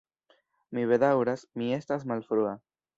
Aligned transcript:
Mi 0.79 0.85
bedaŭras, 0.93 1.47
mi 1.61 1.71
estas 1.79 2.11
malfrua. 2.15 2.61